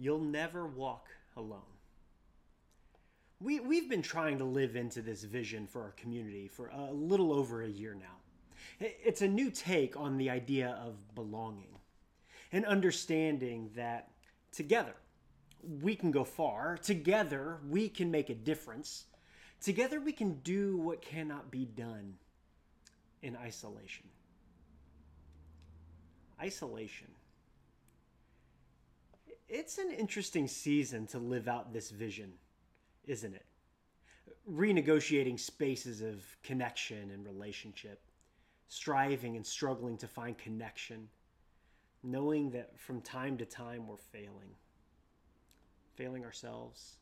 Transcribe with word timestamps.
You'll 0.00 0.20
never 0.20 0.66
walk 0.66 1.08
alone. 1.36 1.60
We, 3.38 3.60
we've 3.60 3.88
been 3.88 4.00
trying 4.00 4.38
to 4.38 4.44
live 4.44 4.74
into 4.74 5.02
this 5.02 5.24
vision 5.24 5.66
for 5.66 5.82
our 5.82 5.90
community 5.90 6.48
for 6.48 6.68
a 6.68 6.90
little 6.90 7.34
over 7.34 7.62
a 7.62 7.68
year 7.68 7.94
now. 7.94 8.16
It's 8.80 9.20
a 9.20 9.28
new 9.28 9.50
take 9.50 9.98
on 9.98 10.16
the 10.16 10.30
idea 10.30 10.78
of 10.82 11.14
belonging 11.14 11.78
and 12.50 12.64
understanding 12.64 13.70
that 13.76 14.08
together 14.52 14.94
we 15.82 15.94
can 15.94 16.10
go 16.10 16.24
far, 16.24 16.78
together 16.78 17.58
we 17.68 17.90
can 17.90 18.10
make 18.10 18.30
a 18.30 18.34
difference, 18.34 19.04
together 19.60 20.00
we 20.00 20.12
can 20.12 20.40
do 20.40 20.78
what 20.78 21.02
cannot 21.02 21.50
be 21.50 21.66
done 21.66 22.14
in 23.20 23.36
isolation. 23.36 24.06
Isolation 26.40 27.08
it's 29.50 29.78
an 29.78 29.90
interesting 29.90 30.46
season 30.46 31.06
to 31.08 31.18
live 31.18 31.48
out 31.48 31.72
this 31.72 31.90
vision, 31.90 32.32
isn't 33.06 33.34
it? 33.34 33.44
Renegotiating 34.48 35.38
spaces 35.38 36.00
of 36.00 36.24
connection 36.42 37.10
and 37.10 37.26
relationship, 37.26 38.00
striving 38.68 39.36
and 39.36 39.44
struggling 39.44 39.96
to 39.98 40.06
find 40.06 40.38
connection, 40.38 41.08
knowing 42.04 42.50
that 42.50 42.78
from 42.78 43.00
time 43.00 43.36
to 43.38 43.44
time 43.44 43.88
we're 43.88 43.96
failing, 43.96 44.54
failing 45.96 46.24
ourselves, 46.24 46.96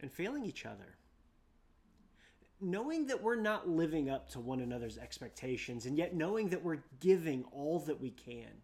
and 0.00 0.10
failing 0.10 0.46
each 0.46 0.64
other. 0.64 0.96
Knowing 2.60 3.06
that 3.08 3.20
we're 3.20 3.34
not 3.36 3.68
living 3.68 4.08
up 4.08 4.30
to 4.30 4.40
one 4.40 4.60
another's 4.60 4.96
expectations, 4.96 5.84
and 5.84 5.98
yet 5.98 6.14
knowing 6.14 6.48
that 6.48 6.62
we're 6.62 6.82
giving 7.00 7.44
all 7.52 7.80
that 7.80 8.00
we 8.00 8.10
can 8.10 8.62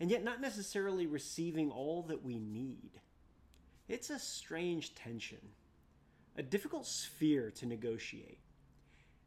and 0.00 0.10
yet 0.10 0.24
not 0.24 0.40
necessarily 0.40 1.06
receiving 1.06 1.70
all 1.70 2.02
that 2.02 2.24
we 2.24 2.38
need. 2.38 3.00
It's 3.88 4.10
a 4.10 4.18
strange 4.18 4.94
tension, 4.94 5.38
a 6.36 6.42
difficult 6.42 6.86
sphere 6.86 7.50
to 7.52 7.66
negotiate, 7.66 8.38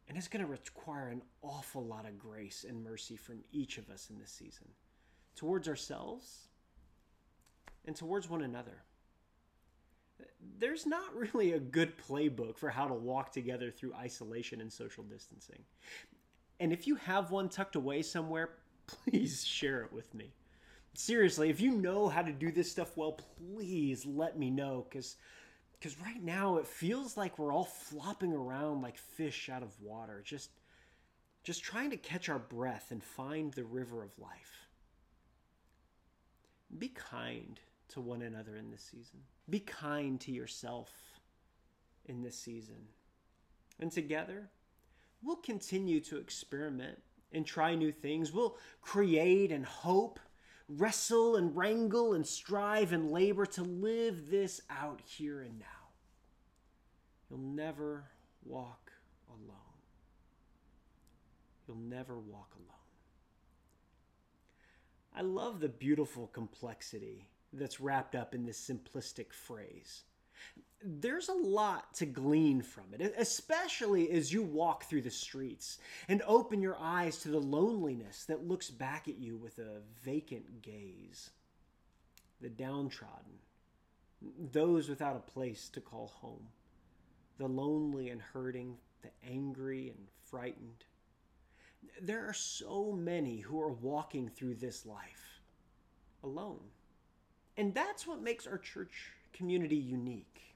and 0.08 0.16
it's 0.16 0.28
going 0.28 0.44
to 0.44 0.50
require 0.50 1.08
an 1.08 1.22
awful 1.42 1.84
lot 1.84 2.06
of 2.06 2.18
grace 2.18 2.64
and 2.68 2.82
mercy 2.82 3.16
from 3.16 3.40
each 3.52 3.78
of 3.78 3.90
us 3.90 4.08
in 4.10 4.18
this 4.18 4.30
season, 4.30 4.68
towards 5.34 5.68
ourselves 5.68 6.48
and 7.84 7.96
towards 7.96 8.30
one 8.30 8.42
another. 8.42 8.84
There's 10.58 10.86
not 10.86 11.14
really 11.14 11.52
a 11.52 11.58
good 11.58 11.94
playbook 11.98 12.56
for 12.56 12.70
how 12.70 12.86
to 12.86 12.94
walk 12.94 13.32
together 13.32 13.70
through 13.70 13.94
isolation 13.94 14.60
and 14.60 14.72
social 14.72 15.02
distancing. 15.02 15.64
And 16.60 16.72
if 16.72 16.86
you 16.86 16.94
have 16.94 17.32
one 17.32 17.48
tucked 17.48 17.74
away 17.74 18.02
somewhere, 18.02 18.50
please 18.86 19.44
share 19.44 19.82
it 19.82 19.92
with 19.92 20.14
me 20.14 20.32
seriously, 20.94 21.50
if 21.50 21.60
you 21.60 21.72
know 21.72 22.08
how 22.08 22.22
to 22.22 22.32
do 22.32 22.50
this 22.50 22.70
stuff 22.70 22.96
well, 22.96 23.18
please 23.38 24.04
let 24.06 24.38
me 24.38 24.50
know 24.50 24.86
because 24.88 25.16
because 25.78 25.98
right 26.00 26.22
now 26.22 26.58
it 26.58 26.66
feels 26.66 27.16
like 27.16 27.38
we're 27.38 27.52
all 27.52 27.64
flopping 27.64 28.32
around 28.32 28.82
like 28.82 28.96
fish 28.96 29.48
out 29.48 29.62
of 29.62 29.80
water, 29.80 30.22
just 30.24 30.50
just 31.42 31.62
trying 31.62 31.90
to 31.90 31.96
catch 31.96 32.28
our 32.28 32.38
breath 32.38 32.88
and 32.90 33.02
find 33.02 33.52
the 33.52 33.64
river 33.64 34.02
of 34.02 34.16
life. 34.18 34.68
Be 36.78 36.88
kind 36.88 37.58
to 37.88 38.00
one 38.00 38.22
another 38.22 38.56
in 38.56 38.70
this 38.70 38.88
season. 38.90 39.20
Be 39.50 39.60
kind 39.60 40.20
to 40.20 40.32
yourself 40.32 40.90
in 42.06 42.22
this 42.22 42.38
season. 42.38 42.86
And 43.80 43.90
together, 43.90 44.50
we'll 45.22 45.36
continue 45.36 46.00
to 46.00 46.18
experiment 46.18 47.02
and 47.32 47.44
try 47.44 47.74
new 47.74 47.92
things. 47.92 48.32
We'll 48.32 48.56
create 48.80 49.50
and 49.50 49.66
hope 49.66 50.20
wrestle 50.68 51.36
and 51.36 51.56
wrangle 51.56 52.14
and 52.14 52.26
strive 52.26 52.92
and 52.92 53.10
labor 53.10 53.46
to 53.46 53.62
live 53.62 54.30
this 54.30 54.60
out 54.70 55.00
here 55.04 55.40
and 55.40 55.58
now. 55.58 55.66
You'll 57.28 57.40
never 57.40 58.04
walk 58.44 58.92
alone. 59.28 59.56
You'll 61.66 61.76
never 61.76 62.18
walk 62.18 62.52
alone. 62.56 62.68
I 65.14 65.22
love 65.22 65.60
the 65.60 65.68
beautiful 65.68 66.28
complexity 66.28 67.28
that's 67.52 67.80
wrapped 67.80 68.14
up 68.14 68.34
in 68.34 68.44
this 68.44 68.58
simplistic 68.58 69.32
phrase 69.32 70.04
there's 70.84 71.28
a 71.28 71.34
lot 71.34 71.94
to 71.94 72.06
glean 72.06 72.62
from 72.62 72.84
it, 72.92 73.14
especially 73.18 74.10
as 74.10 74.32
you 74.32 74.42
walk 74.42 74.84
through 74.84 75.02
the 75.02 75.10
streets 75.10 75.78
and 76.08 76.22
open 76.26 76.60
your 76.60 76.76
eyes 76.78 77.18
to 77.18 77.28
the 77.28 77.40
loneliness 77.40 78.24
that 78.24 78.46
looks 78.46 78.70
back 78.70 79.08
at 79.08 79.18
you 79.18 79.36
with 79.36 79.58
a 79.58 79.80
vacant 80.04 80.62
gaze. 80.62 81.30
The 82.40 82.48
downtrodden, 82.48 83.38
those 84.52 84.88
without 84.88 85.16
a 85.16 85.30
place 85.30 85.68
to 85.70 85.80
call 85.80 86.08
home, 86.20 86.48
the 87.38 87.46
lonely 87.46 88.10
and 88.10 88.20
hurting, 88.20 88.76
the 89.02 89.10
angry 89.28 89.88
and 89.88 90.06
frightened. 90.24 90.84
There 92.00 92.28
are 92.28 92.34
so 92.34 92.92
many 92.92 93.40
who 93.40 93.60
are 93.60 93.72
walking 93.72 94.28
through 94.28 94.54
this 94.56 94.86
life 94.86 95.40
alone. 96.22 96.60
And 97.56 97.74
that's 97.74 98.06
what 98.06 98.22
makes 98.22 98.46
our 98.46 98.58
church 98.58 99.10
community 99.32 99.76
unique. 99.76 100.51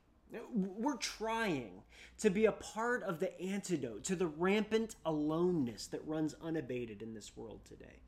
We're 0.53 0.97
trying 0.97 1.83
to 2.19 2.31
be 2.31 2.47
a 2.47 2.53
part 2.53 3.03
of 3.03 3.21
the 3.21 3.39
antidote 3.41 4.05
to 4.05 4.17
the 4.17 4.27
rampant 4.27 4.97
aloneness 5.05 5.87
that 5.89 6.07
runs 6.07 6.35
unabated 6.43 7.03
in 7.03 7.15
this 7.15 7.37
world 7.37 7.61
today. 7.65 8.01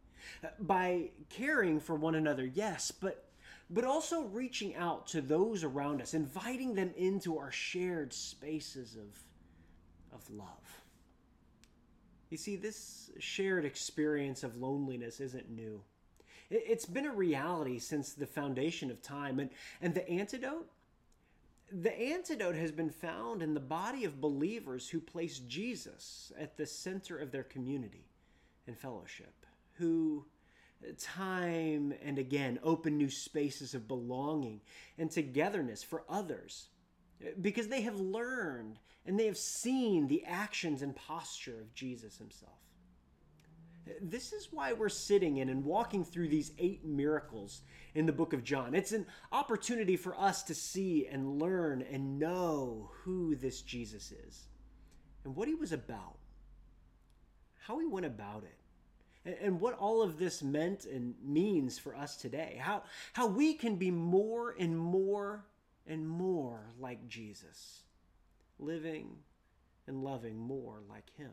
By 0.58 1.10
caring 1.28 1.80
for 1.80 1.94
one 1.94 2.14
another, 2.14 2.44
yes, 2.44 2.90
but 2.90 3.24
but 3.70 3.84
also 3.84 4.22
reaching 4.22 4.74
out 4.76 5.06
to 5.08 5.20
those 5.20 5.62
around 5.62 6.00
us, 6.00 6.14
inviting 6.14 6.74
them 6.74 6.90
into 6.96 7.38
our 7.38 7.50
shared 7.50 8.12
spaces 8.12 8.96
of 8.96 9.22
of 10.12 10.28
love. 10.30 10.82
You 12.30 12.36
see, 12.36 12.56
this 12.56 13.10
shared 13.18 13.64
experience 13.64 14.42
of 14.42 14.56
loneliness 14.56 15.20
isn't 15.20 15.50
new. 15.50 15.82
It's 16.50 16.86
been 16.86 17.06
a 17.06 17.12
reality 17.12 17.78
since 17.78 18.12
the 18.14 18.26
foundation 18.26 18.90
of 18.90 19.02
time. 19.02 19.38
And, 19.38 19.50
and 19.82 19.94
the 19.94 20.08
antidote? 20.08 20.66
The 21.70 21.94
antidote 21.98 22.54
has 22.54 22.72
been 22.72 22.90
found 22.90 23.42
in 23.42 23.52
the 23.52 23.60
body 23.60 24.04
of 24.04 24.20
believers 24.20 24.88
who 24.88 25.00
place 25.00 25.38
Jesus 25.40 26.32
at 26.38 26.56
the 26.56 26.66
center 26.66 27.18
of 27.18 27.30
their 27.30 27.42
community 27.42 28.06
and 28.66 28.76
fellowship, 28.76 29.46
who 29.74 30.24
uh, 30.82 30.92
time 30.98 31.92
and 32.02 32.18
again 32.18 32.58
open 32.62 32.96
new 32.96 33.10
spaces 33.10 33.74
of 33.74 33.88
belonging 33.88 34.60
and 34.96 35.10
togetherness 35.10 35.82
for 35.82 36.04
others 36.08 36.68
uh, 37.22 37.30
because 37.40 37.68
they 37.68 37.82
have 37.82 37.98
learned 37.98 38.78
and 39.04 39.18
they 39.18 39.26
have 39.26 39.36
seen 39.36 40.06
the 40.06 40.24
actions 40.24 40.82
and 40.82 40.94
posture 40.94 41.60
of 41.60 41.74
Jesus 41.74 42.16
himself. 42.16 42.67
This 44.00 44.32
is 44.32 44.48
why 44.50 44.72
we're 44.72 44.88
sitting 44.88 45.38
in 45.38 45.48
and 45.48 45.64
walking 45.64 46.04
through 46.04 46.28
these 46.28 46.52
eight 46.58 46.84
miracles 46.84 47.62
in 47.94 48.06
the 48.06 48.12
book 48.12 48.32
of 48.32 48.44
John. 48.44 48.74
It's 48.74 48.92
an 48.92 49.06
opportunity 49.32 49.96
for 49.96 50.18
us 50.18 50.42
to 50.44 50.54
see 50.54 51.06
and 51.06 51.40
learn 51.40 51.82
and 51.82 52.18
know 52.18 52.90
who 53.02 53.34
this 53.34 53.62
Jesus 53.62 54.12
is 54.12 54.46
and 55.24 55.34
what 55.34 55.48
he 55.48 55.54
was 55.54 55.72
about, 55.72 56.18
how 57.66 57.78
he 57.78 57.86
went 57.86 58.06
about 58.06 58.44
it, 58.44 59.38
and 59.42 59.60
what 59.60 59.74
all 59.74 60.02
of 60.02 60.18
this 60.18 60.42
meant 60.42 60.84
and 60.84 61.14
means 61.22 61.78
for 61.78 61.94
us 61.94 62.16
today. 62.16 62.58
How, 62.60 62.82
how 63.12 63.26
we 63.26 63.54
can 63.54 63.76
be 63.76 63.90
more 63.90 64.54
and 64.58 64.78
more 64.78 65.44
and 65.86 66.08
more 66.08 66.70
like 66.78 67.08
Jesus, 67.08 67.82
living 68.58 69.16
and 69.86 70.02
loving 70.02 70.38
more 70.38 70.82
like 70.88 71.10
him. 71.16 71.32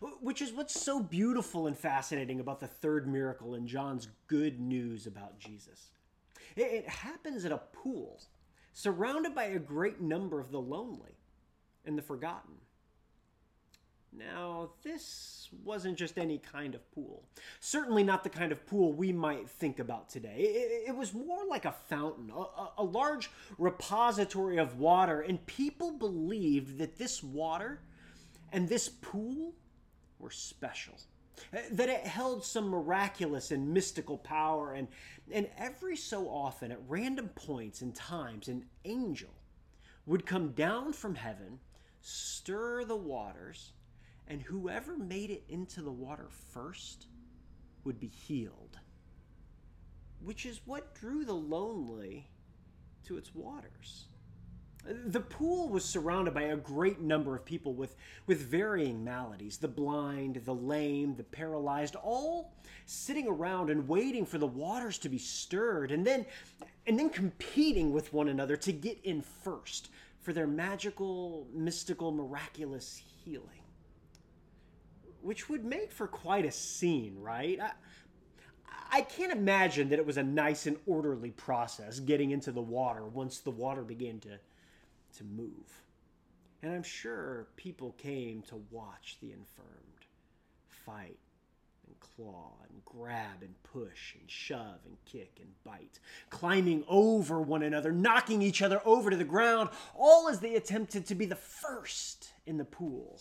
Which 0.00 0.40
is 0.40 0.52
what's 0.52 0.80
so 0.80 1.02
beautiful 1.02 1.66
and 1.66 1.76
fascinating 1.76 2.40
about 2.40 2.60
the 2.60 2.66
third 2.66 3.06
miracle 3.06 3.54
in 3.54 3.66
John's 3.66 4.08
good 4.28 4.58
news 4.58 5.06
about 5.06 5.38
Jesus. 5.38 5.90
It 6.56 6.88
happens 6.88 7.44
at 7.44 7.52
a 7.52 7.60
pool, 7.72 8.20
surrounded 8.72 9.34
by 9.34 9.44
a 9.44 9.58
great 9.58 10.00
number 10.00 10.40
of 10.40 10.50
the 10.50 10.60
lonely 10.60 11.18
and 11.84 11.98
the 11.98 12.02
forgotten. 12.02 12.54
Now, 14.12 14.70
this 14.82 15.48
wasn't 15.64 15.96
just 15.96 16.18
any 16.18 16.38
kind 16.38 16.74
of 16.74 16.90
pool. 16.90 17.22
Certainly 17.60 18.02
not 18.02 18.24
the 18.24 18.30
kind 18.30 18.50
of 18.50 18.66
pool 18.66 18.92
we 18.92 19.12
might 19.12 19.48
think 19.48 19.78
about 19.78 20.08
today. 20.08 20.82
It, 20.88 20.96
was 20.96 21.14
more 21.14 21.46
like 21.48 21.64
a 21.64 21.74
fountain, 21.88 22.32
a, 22.76 22.82
large 22.82 23.30
repository 23.56 24.58
of 24.58 24.78
water, 24.78 25.20
and 25.20 25.44
people 25.46 25.92
believed 25.92 26.78
that 26.78 26.98
this 26.98 27.22
water 27.22 27.80
and 28.52 28.68
this 28.68 28.88
pool 28.88 29.54
were 30.20 30.30
special. 30.30 30.94
Uh, 31.54 31.58
that 31.72 31.88
it 31.88 32.06
held 32.06 32.44
some 32.44 32.68
miraculous 32.68 33.50
and 33.50 33.72
mystical 33.72 34.18
power, 34.18 34.74
and, 34.74 34.88
and 35.32 35.48
every 35.58 35.96
so 35.96 36.28
often, 36.28 36.70
at 36.70 36.78
random 36.88 37.28
points 37.30 37.80
and 37.80 37.94
times, 37.94 38.48
an 38.48 38.64
angel 38.84 39.30
would 40.06 40.26
come 40.26 40.52
down 40.52 40.92
from 40.92 41.14
heaven, 41.14 41.58
stir 42.02 42.84
the 42.84 42.96
waters, 42.96 43.72
and 44.28 44.42
whoever 44.42 44.96
made 44.98 45.30
it 45.30 45.44
into 45.48 45.82
the 45.82 45.90
water 45.92 46.28
first 46.52 47.06
would 47.84 47.98
be 47.98 48.08
healed. 48.08 48.78
which 50.20 50.46
is 50.46 50.60
what 50.66 50.94
drew 50.94 51.24
the 51.24 51.34
lonely 51.34 52.28
to 53.04 53.16
its 53.16 53.34
waters. 53.34 54.06
The 54.84 55.20
pool 55.20 55.68
was 55.68 55.84
surrounded 55.84 56.32
by 56.32 56.44
a 56.44 56.56
great 56.56 57.00
number 57.00 57.36
of 57.36 57.44
people 57.44 57.74
with, 57.74 57.96
with 58.26 58.40
varying 58.40 59.04
maladies 59.04 59.58
the 59.58 59.68
blind, 59.68 60.36
the 60.44 60.54
lame, 60.54 61.16
the 61.16 61.24
paralyzed, 61.24 61.96
all 61.96 62.54
sitting 62.86 63.28
around 63.28 63.68
and 63.68 63.86
waiting 63.86 64.24
for 64.24 64.38
the 64.38 64.46
waters 64.46 64.96
to 64.98 65.10
be 65.10 65.18
stirred 65.18 65.90
and 65.90 66.06
then, 66.06 66.24
and 66.86 66.98
then 66.98 67.10
competing 67.10 67.92
with 67.92 68.12
one 68.12 68.28
another 68.28 68.56
to 68.56 68.72
get 68.72 68.98
in 69.04 69.20
first 69.20 69.90
for 70.20 70.32
their 70.32 70.46
magical, 70.46 71.46
mystical, 71.52 72.10
miraculous 72.10 73.02
healing. 73.24 73.62
Which 75.20 75.50
would 75.50 75.64
make 75.64 75.92
for 75.92 76.06
quite 76.06 76.46
a 76.46 76.50
scene, 76.50 77.16
right? 77.20 77.60
I, 77.60 77.72
I 78.92 79.02
can't 79.02 79.32
imagine 79.32 79.90
that 79.90 79.98
it 79.98 80.06
was 80.06 80.16
a 80.16 80.22
nice 80.22 80.66
and 80.66 80.78
orderly 80.86 81.32
process 81.32 82.00
getting 82.00 82.30
into 82.30 82.50
the 82.50 82.62
water 82.62 83.04
once 83.04 83.38
the 83.38 83.50
water 83.50 83.82
began 83.82 84.20
to 84.20 84.38
to 85.18 85.24
move. 85.24 85.82
And 86.62 86.72
I'm 86.72 86.82
sure 86.82 87.48
people 87.56 87.92
came 87.92 88.42
to 88.42 88.62
watch 88.70 89.16
the 89.20 89.32
infirmed 89.32 90.06
fight 90.68 91.18
and 91.86 91.98
claw 92.00 92.52
and 92.68 92.84
grab 92.84 93.42
and 93.42 93.54
push 93.62 94.14
and 94.18 94.30
shove 94.30 94.80
and 94.86 94.96
kick 95.06 95.38
and 95.40 95.50
bite, 95.64 95.98
climbing 96.28 96.84
over 96.86 97.40
one 97.40 97.62
another, 97.62 97.92
knocking 97.92 98.42
each 98.42 98.62
other 98.62 98.80
over 98.84 99.10
to 99.10 99.16
the 99.16 99.24
ground, 99.24 99.70
all 99.94 100.28
as 100.28 100.40
they 100.40 100.54
attempted 100.54 101.06
to 101.06 101.14
be 101.14 101.26
the 101.26 101.34
first 101.34 102.32
in 102.46 102.58
the 102.58 102.64
pool. 102.64 103.20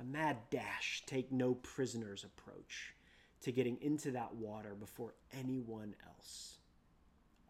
A 0.00 0.04
mad 0.04 0.36
dash, 0.50 1.02
take 1.06 1.32
no 1.32 1.54
prisoners 1.54 2.24
approach 2.24 2.94
to 3.42 3.52
getting 3.52 3.78
into 3.80 4.10
that 4.12 4.34
water 4.34 4.74
before 4.74 5.14
anyone 5.38 5.94
else. 6.06 6.58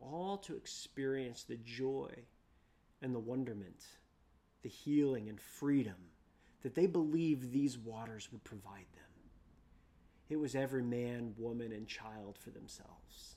All 0.01 0.37
to 0.39 0.57
experience 0.57 1.43
the 1.45 1.57
joy 1.57 2.11
and 3.03 3.15
the 3.15 3.21
wonderment, 3.21 3.85
the 4.63 4.69
healing 4.69 5.29
and 5.29 5.41
freedom 5.41 5.95
that 6.63 6.75
they 6.75 6.87
believed 6.87 7.53
these 7.53 7.79
waters 7.79 8.29
would 8.33 8.43
provide 8.45 8.87
them. 8.95 9.03
It 10.29 10.37
was 10.37 10.55
every 10.55 10.83
man, 10.83 11.35
woman, 11.39 11.73
and 11.73 11.87
child 11.87 12.37
for 12.37 12.51
themselves, 12.51 13.37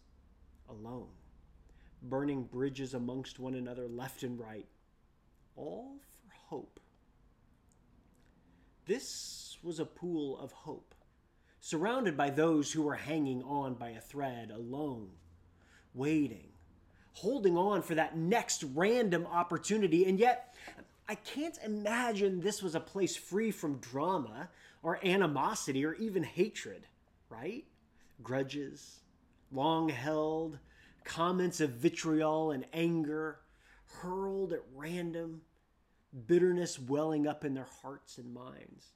alone, 0.67 1.11
burning 2.01 2.43
bridges 2.43 2.93
amongst 2.93 3.39
one 3.39 3.53
another 3.53 3.87
left 3.87 4.23
and 4.23 4.39
right, 4.39 4.65
all 5.55 5.97
for 6.23 6.33
hope. 6.47 6.79
This 8.87 9.57
was 9.61 9.79
a 9.79 9.85
pool 9.85 10.39
of 10.39 10.51
hope, 10.51 10.95
surrounded 11.59 12.17
by 12.17 12.31
those 12.31 12.71
who 12.71 12.81
were 12.81 12.95
hanging 12.95 13.43
on 13.43 13.75
by 13.75 13.89
a 13.89 14.01
thread, 14.01 14.49
alone, 14.49 15.09
waiting 15.93 16.49
holding 17.13 17.57
on 17.57 17.81
for 17.81 17.95
that 17.95 18.17
next 18.17 18.63
random 18.75 19.27
opportunity. 19.27 20.05
And 20.05 20.19
yet, 20.19 20.55
I 21.07 21.15
can't 21.15 21.57
imagine 21.63 22.39
this 22.39 22.61
was 22.61 22.75
a 22.75 22.79
place 22.79 23.15
free 23.15 23.51
from 23.51 23.79
drama 23.79 24.49
or 24.83 25.03
animosity 25.03 25.85
or 25.85 25.93
even 25.95 26.23
hatred, 26.23 26.87
right? 27.29 27.65
Grudges, 28.21 28.99
long 29.51 29.89
held, 29.89 30.59
comments 31.03 31.59
of 31.61 31.71
vitriol 31.71 32.51
and 32.51 32.65
anger 32.73 33.39
hurled 34.01 34.53
at 34.53 34.63
random, 34.75 35.41
bitterness 36.27 36.79
welling 36.79 37.27
up 37.27 37.43
in 37.43 37.53
their 37.53 37.67
hearts 37.81 38.17
and 38.17 38.33
minds. 38.33 38.93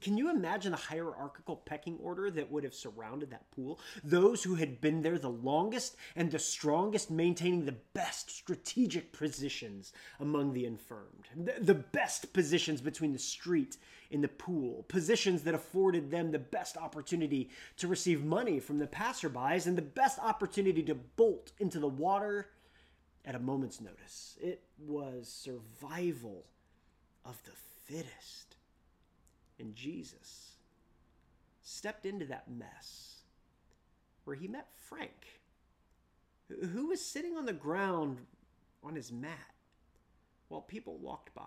Can 0.00 0.18
you 0.18 0.30
imagine 0.30 0.72
the 0.72 0.76
hierarchical 0.76 1.56
pecking 1.56 1.98
order 2.02 2.30
that 2.30 2.50
would 2.50 2.64
have 2.64 2.74
surrounded 2.74 3.30
that 3.30 3.50
pool? 3.52 3.78
Those 4.02 4.42
who 4.42 4.56
had 4.56 4.80
been 4.80 5.02
there 5.02 5.18
the 5.18 5.30
longest 5.30 5.96
and 6.16 6.30
the 6.30 6.38
strongest, 6.38 7.10
maintaining 7.10 7.64
the 7.64 7.76
best 7.94 8.30
strategic 8.30 9.12
positions 9.12 9.92
among 10.18 10.52
the 10.52 10.64
infirmed, 10.64 11.28
the 11.60 11.74
best 11.74 12.32
positions 12.32 12.80
between 12.80 13.12
the 13.12 13.18
street 13.18 13.76
and 14.10 14.24
the 14.24 14.28
pool, 14.28 14.84
positions 14.88 15.42
that 15.42 15.54
afforded 15.54 16.10
them 16.10 16.32
the 16.32 16.38
best 16.38 16.76
opportunity 16.76 17.50
to 17.76 17.86
receive 17.86 18.24
money 18.24 18.58
from 18.58 18.78
the 18.78 18.86
passerbys 18.86 19.66
and 19.66 19.78
the 19.78 19.82
best 19.82 20.18
opportunity 20.18 20.82
to 20.82 20.94
bolt 20.94 21.52
into 21.58 21.78
the 21.78 21.88
water 21.88 22.48
at 23.24 23.34
a 23.34 23.38
moment's 23.38 23.80
notice. 23.80 24.36
It 24.40 24.62
was 24.78 25.28
survival 25.28 26.46
of 27.24 27.40
the 27.44 27.52
fittest. 27.84 28.47
And 29.58 29.74
Jesus 29.74 30.52
stepped 31.62 32.06
into 32.06 32.24
that 32.26 32.50
mess 32.50 33.22
where 34.24 34.36
he 34.36 34.48
met 34.48 34.68
Frank, 34.76 35.40
who 36.72 36.86
was 36.88 37.04
sitting 37.04 37.36
on 37.36 37.46
the 37.46 37.52
ground 37.52 38.18
on 38.82 38.94
his 38.94 39.10
mat 39.10 39.54
while 40.48 40.60
people 40.60 40.96
walked 40.98 41.34
by. 41.34 41.42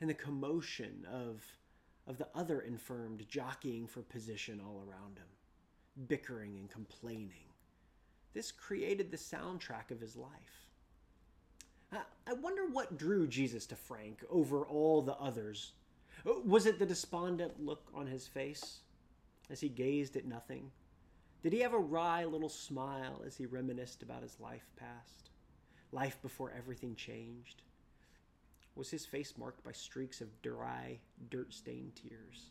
And 0.00 0.08
the 0.08 0.14
commotion 0.14 1.06
of, 1.12 1.44
of 2.06 2.18
the 2.18 2.28
other 2.34 2.60
infirmed 2.60 3.26
jockeying 3.28 3.86
for 3.86 4.02
position 4.02 4.60
all 4.64 4.82
around 4.88 5.18
him, 5.18 6.06
bickering 6.06 6.56
and 6.58 6.70
complaining. 6.70 7.48
This 8.34 8.52
created 8.52 9.10
the 9.10 9.16
soundtrack 9.16 9.90
of 9.90 10.00
his 10.00 10.16
life. 10.16 10.68
I 11.90 12.34
wonder 12.34 12.66
what 12.66 12.98
drew 12.98 13.26
Jesus 13.26 13.66
to 13.66 13.74
Frank 13.74 14.22
over 14.28 14.66
all 14.66 15.00
the 15.00 15.16
others 15.16 15.72
was 16.24 16.66
it 16.66 16.78
the 16.78 16.86
despondent 16.86 17.64
look 17.64 17.90
on 17.94 18.06
his 18.06 18.26
face 18.26 18.80
as 19.50 19.60
he 19.60 19.68
gazed 19.68 20.16
at 20.16 20.26
nothing? 20.26 20.70
Did 21.42 21.52
he 21.52 21.60
have 21.60 21.74
a 21.74 21.78
wry 21.78 22.24
little 22.24 22.48
smile 22.48 23.22
as 23.26 23.36
he 23.36 23.46
reminisced 23.46 24.02
about 24.02 24.22
his 24.22 24.40
life 24.40 24.68
past? 24.76 25.30
Life 25.92 26.20
before 26.20 26.52
everything 26.56 26.94
changed? 26.96 27.62
Was 28.74 28.90
his 28.90 29.06
face 29.06 29.34
marked 29.38 29.64
by 29.64 29.72
streaks 29.72 30.20
of 30.20 30.42
dry, 30.42 30.98
dirt 31.30 31.54
stained 31.54 31.96
tears? 31.96 32.50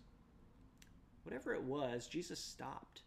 Whatever 1.23 1.53
it 1.53 1.63
was, 1.63 2.07
Jesus 2.07 2.39
stopped, 2.39 3.01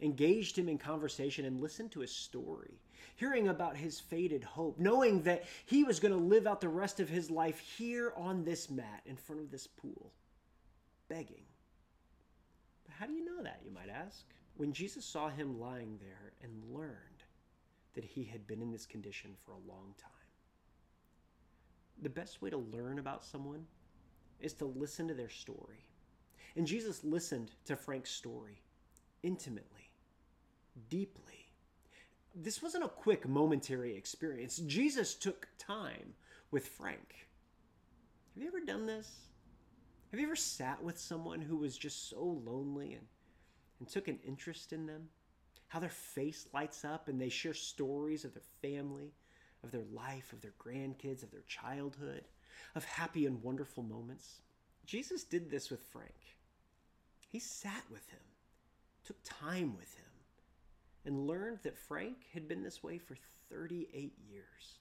engaged 0.00 0.56
him 0.56 0.68
in 0.68 0.78
conversation, 0.78 1.44
and 1.44 1.60
listened 1.60 1.92
to 1.92 2.00
his 2.00 2.12
story 2.12 2.80
hearing 3.18 3.48
about 3.48 3.76
his 3.76 3.98
faded 3.98 4.44
hope, 4.44 4.78
knowing 4.78 5.22
that 5.22 5.44
he 5.66 5.82
was 5.82 5.98
going 5.98 6.12
to 6.12 6.18
live 6.18 6.46
out 6.46 6.60
the 6.60 6.68
rest 6.68 7.00
of 7.00 7.08
his 7.08 7.30
life 7.30 7.58
here 7.58 8.12
on 8.16 8.44
this 8.44 8.70
mat 8.70 9.02
in 9.06 9.16
front 9.16 9.40
of 9.40 9.50
this 9.50 9.66
pool, 9.66 10.12
begging. 11.08 11.42
But 12.84 12.94
how 12.98 13.06
do 13.06 13.12
you 13.12 13.24
know 13.24 13.42
that, 13.42 13.60
you 13.64 13.72
might 13.72 13.88
ask? 13.88 14.24
When 14.56 14.72
Jesus 14.72 15.04
saw 15.04 15.28
him 15.28 15.58
lying 15.58 15.98
there 16.00 16.32
and 16.42 16.72
learned 16.72 17.24
that 17.94 18.04
he 18.04 18.22
had 18.22 18.46
been 18.46 18.62
in 18.62 18.70
this 18.70 18.86
condition 18.86 19.32
for 19.44 19.50
a 19.50 19.68
long 19.68 19.94
time. 20.00 20.12
The 22.02 22.08
best 22.08 22.40
way 22.40 22.50
to 22.50 22.56
learn 22.56 23.00
about 23.00 23.24
someone 23.24 23.66
is 24.38 24.52
to 24.54 24.66
listen 24.66 25.08
to 25.08 25.14
their 25.14 25.28
story. 25.28 25.84
And 26.54 26.64
Jesus 26.64 27.02
listened 27.02 27.50
to 27.64 27.74
Frank's 27.74 28.12
story 28.12 28.62
intimately, 29.24 29.77
deeply 30.88 31.38
this 32.42 32.62
wasn't 32.62 32.84
a 32.84 32.88
quick 32.88 33.28
momentary 33.28 33.96
experience. 33.96 34.58
Jesus 34.58 35.14
took 35.14 35.48
time 35.58 36.14
with 36.50 36.68
Frank. 36.68 37.26
Have 38.34 38.42
you 38.42 38.48
ever 38.48 38.60
done 38.60 38.86
this? 38.86 39.10
Have 40.10 40.20
you 40.20 40.26
ever 40.26 40.36
sat 40.36 40.82
with 40.82 40.98
someone 40.98 41.40
who 41.40 41.56
was 41.56 41.76
just 41.76 42.08
so 42.08 42.40
lonely 42.44 42.94
and, 42.94 43.06
and 43.80 43.88
took 43.88 44.08
an 44.08 44.18
interest 44.26 44.72
in 44.72 44.86
them? 44.86 45.08
How 45.66 45.80
their 45.80 45.90
face 45.90 46.46
lights 46.54 46.84
up 46.84 47.08
and 47.08 47.20
they 47.20 47.28
share 47.28 47.54
stories 47.54 48.24
of 48.24 48.32
their 48.32 48.42
family, 48.62 49.12
of 49.64 49.70
their 49.70 49.84
life, 49.92 50.32
of 50.32 50.40
their 50.40 50.54
grandkids, 50.58 51.22
of 51.22 51.30
their 51.30 51.44
childhood, 51.46 52.24
of 52.74 52.84
happy 52.84 53.26
and 53.26 53.42
wonderful 53.42 53.82
moments. 53.82 54.42
Jesus 54.86 55.24
did 55.24 55.50
this 55.50 55.70
with 55.70 55.82
Frank. 55.82 56.36
He 57.28 57.38
sat 57.38 57.82
with 57.90 58.08
him, 58.08 58.20
took 59.04 59.16
time 59.24 59.76
with 59.76 59.94
him 59.94 60.07
and 61.08 61.26
learned 61.26 61.58
that 61.62 61.78
Frank 61.78 62.18
had 62.34 62.46
been 62.46 62.62
this 62.62 62.82
way 62.82 62.98
for 62.98 63.16
38 63.50 64.12
years. 64.30 64.74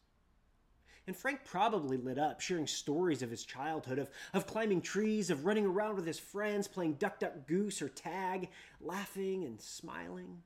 And 1.07 1.15
Frank 1.15 1.39
probably 1.45 1.95
lit 1.95 2.19
up, 2.19 2.41
sharing 2.41 2.67
stories 2.67 3.21
of 3.21 3.29
his 3.29 3.45
childhood, 3.45 3.97
of, 3.97 4.09
of 4.33 4.45
climbing 4.45 4.81
trees, 4.81 5.29
of 5.29 5.45
running 5.45 5.65
around 5.65 5.95
with 5.95 6.05
his 6.05 6.19
friends, 6.19 6.67
playing 6.67 6.95
duck, 6.95 7.19
duck, 7.19 7.47
goose, 7.47 7.81
or 7.81 7.87
tag, 7.87 8.49
laughing 8.81 9.45
and 9.45 9.61
smiling. 9.61 10.43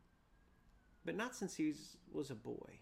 But 1.04 1.18
not 1.18 1.36
since 1.36 1.56
he 1.56 1.74
was, 2.14 2.30
a 2.30 2.36
boy. 2.36 2.80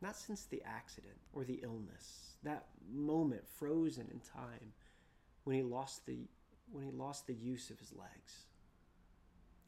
Not 0.00 0.14
since 0.14 0.44
the 0.44 0.62
accident 0.64 1.16
or 1.32 1.42
the 1.42 1.58
illness, 1.64 2.36
that 2.44 2.66
moment 2.88 3.42
frozen 3.58 4.06
in 4.12 4.20
time 4.20 4.72
when 5.42 5.56
he 5.56 5.62
lost 5.64 6.06
the, 6.06 6.18
when 6.70 6.84
he 6.84 6.92
lost 6.92 7.26
the 7.26 7.34
use 7.34 7.70
of 7.70 7.80
his 7.80 7.92
legs. 7.92 8.44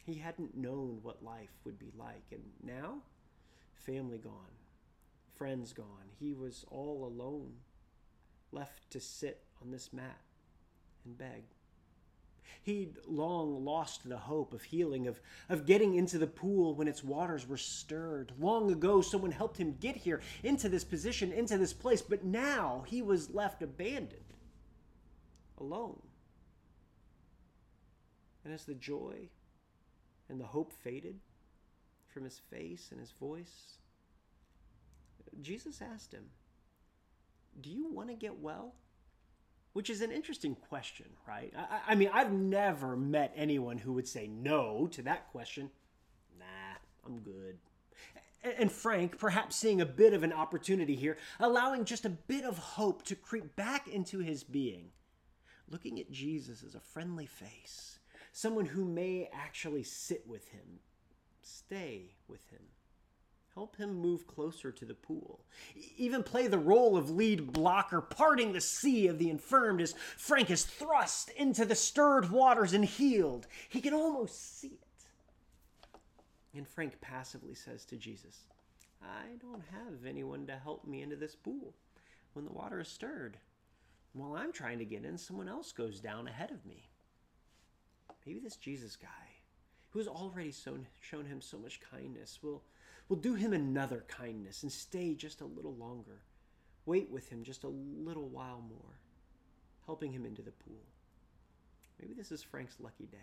He 0.06 0.14
hadn't 0.14 0.56
known 0.56 1.00
what 1.02 1.24
life 1.24 1.50
would 1.64 1.80
be 1.80 1.90
like. 1.98 2.22
And 2.30 2.42
now, 2.62 2.98
family 3.74 4.18
gone, 4.18 4.54
friends 5.34 5.72
gone. 5.72 6.06
He 6.20 6.32
was 6.32 6.64
all 6.70 7.04
alone, 7.12 7.54
left 8.52 8.88
to 8.92 9.00
sit 9.00 9.42
on 9.60 9.72
this 9.72 9.92
mat 9.92 10.20
and 11.04 11.18
beg. 11.18 11.42
He'd 12.62 12.98
long 13.06 13.64
lost 13.64 14.08
the 14.08 14.16
hope 14.16 14.54
of 14.54 14.62
healing, 14.62 15.08
of, 15.08 15.20
of 15.48 15.66
getting 15.66 15.94
into 15.94 16.18
the 16.18 16.26
pool 16.28 16.76
when 16.76 16.86
its 16.86 17.02
waters 17.02 17.46
were 17.46 17.56
stirred. 17.56 18.30
Long 18.38 18.70
ago, 18.70 19.00
someone 19.00 19.32
helped 19.32 19.56
him 19.56 19.76
get 19.80 19.96
here, 19.96 20.20
into 20.44 20.68
this 20.68 20.84
position, 20.84 21.32
into 21.32 21.58
this 21.58 21.72
place, 21.72 22.02
but 22.02 22.24
now 22.24 22.84
he 22.86 23.02
was 23.02 23.34
left 23.34 23.62
abandoned, 23.62 24.34
alone. 25.58 26.00
And 28.44 28.54
as 28.54 28.64
the 28.64 28.74
joy 28.74 29.28
and 30.28 30.40
the 30.40 30.46
hope 30.46 30.72
faded 30.72 31.18
from 32.06 32.24
his 32.24 32.40
face 32.50 32.88
and 32.90 33.00
his 33.00 33.12
voice, 33.12 33.78
Jesus 35.40 35.80
asked 35.82 36.12
him, 36.12 36.26
Do 37.60 37.70
you 37.70 37.92
want 37.92 38.08
to 38.08 38.14
get 38.14 38.40
well? 38.40 38.74
which 39.76 39.90
is 39.90 40.00
an 40.00 40.10
interesting 40.10 40.54
question, 40.54 41.04
right? 41.28 41.52
I, 41.54 41.92
I, 41.92 41.94
mean, 41.96 42.08
I've 42.10 42.32
never 42.32 42.96
met 42.96 43.34
anyone 43.36 43.76
who 43.76 43.92
would 43.92 44.08
say 44.08 44.26
no 44.26 44.88
to 44.92 45.02
that 45.02 45.30
question. 45.32 45.70
Nah, 46.38 46.78
I'm 47.04 47.18
good. 47.18 47.58
And 48.58 48.72
Frank, 48.72 49.18
perhaps 49.18 49.54
seeing 49.54 49.82
a 49.82 49.84
bit 49.84 50.14
of 50.14 50.22
an 50.22 50.32
opportunity 50.32 50.96
here, 50.96 51.18
allowing 51.38 51.84
just 51.84 52.06
a 52.06 52.08
bit 52.08 52.46
of 52.46 52.56
hope 52.56 53.02
to 53.02 53.14
creep 53.14 53.54
back 53.54 53.86
into 53.86 54.20
his 54.20 54.44
being, 54.44 54.92
looking 55.68 56.00
at 56.00 56.10
Jesus 56.10 56.64
as 56.66 56.74
a 56.74 56.80
friendly 56.80 57.26
face, 57.26 57.98
someone 58.36 58.66
who 58.66 58.84
may 58.84 59.28
actually 59.32 59.82
sit 59.82 60.26
with 60.26 60.48
him, 60.48 60.80
stay 61.40 62.14
with 62.28 62.48
him 62.50 62.60
help 63.56 63.76
him 63.76 63.94
move 63.94 64.26
closer 64.26 64.70
to 64.70 64.84
the 64.84 64.94
pool. 64.94 65.40
Even 65.96 66.22
play 66.22 66.46
the 66.46 66.58
role 66.58 66.94
of 66.94 67.08
lead 67.08 67.54
blocker, 67.54 68.02
parting 68.02 68.52
the 68.52 68.60
sea 68.60 69.06
of 69.06 69.18
the 69.18 69.30
infirmed 69.30 69.80
as 69.80 69.94
Frank 70.18 70.50
is 70.50 70.66
thrust 70.66 71.30
into 71.30 71.64
the 71.64 71.74
stirred 71.74 72.30
waters 72.30 72.74
and 72.74 72.84
healed. 72.84 73.46
He 73.70 73.80
can 73.80 73.94
almost 73.94 74.60
see 74.60 74.78
it. 74.82 75.98
And 76.54 76.68
Frank 76.68 77.00
passively 77.00 77.54
says 77.54 77.86
to 77.86 77.96
Jesus, 77.96 78.44
I 79.02 79.36
don't 79.40 79.62
have 79.72 80.04
anyone 80.06 80.46
to 80.48 80.56
help 80.56 80.86
me 80.86 81.00
into 81.00 81.16
this 81.16 81.34
pool 81.34 81.74
when 82.34 82.44
the 82.44 82.52
water 82.52 82.80
is 82.80 82.88
stirred. 82.88 83.38
While 84.12 84.36
I'm 84.36 84.52
trying 84.52 84.80
to 84.80 84.84
get 84.84 85.06
in, 85.06 85.16
someone 85.16 85.48
else 85.48 85.72
goes 85.72 85.98
down 85.98 86.28
ahead 86.28 86.50
of 86.50 86.66
me. 86.66 86.90
Maybe 88.26 88.40
this 88.40 88.56
Jesus 88.56 88.96
guy, 88.96 89.08
who 89.90 90.00
has 90.00 90.08
already 90.08 90.52
shown, 90.52 90.86
shown 91.00 91.26
him 91.26 91.40
so 91.40 91.58
much 91.58 91.80
kindness, 91.80 92.40
will 92.42 92.62
will 93.08 93.16
do 93.16 93.34
him 93.34 93.52
another 93.52 94.04
kindness 94.08 94.62
and 94.62 94.72
stay 94.72 95.14
just 95.14 95.40
a 95.40 95.46
little 95.46 95.74
longer. 95.74 96.22
Wait 96.86 97.10
with 97.10 97.28
him 97.28 97.42
just 97.42 97.64
a 97.64 97.68
little 97.68 98.28
while 98.28 98.62
more, 98.68 98.98
helping 99.84 100.12
him 100.12 100.24
into 100.24 100.42
the 100.42 100.52
pool. 100.52 100.82
Maybe 102.00 102.14
this 102.14 102.32
is 102.32 102.42
Frank's 102.42 102.76
lucky 102.80 103.06
day. 103.06 103.18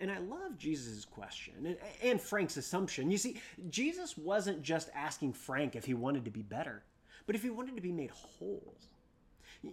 And 0.00 0.10
I 0.10 0.18
love 0.18 0.58
Jesus' 0.58 1.04
question 1.04 1.54
and, 1.64 1.76
and, 2.02 2.20
Frank's 2.20 2.56
assumption. 2.56 3.10
You 3.10 3.18
see, 3.18 3.40
Jesus 3.70 4.16
wasn't 4.16 4.62
just 4.62 4.90
asking 4.94 5.34
Frank 5.34 5.76
if 5.76 5.84
he 5.84 5.94
wanted 5.94 6.24
to 6.24 6.30
be 6.30 6.42
better, 6.42 6.82
but 7.26 7.36
if 7.36 7.42
he 7.42 7.50
wanted 7.50 7.76
to 7.76 7.82
be 7.82 7.92
made 7.92 8.10
whole. 8.10 8.74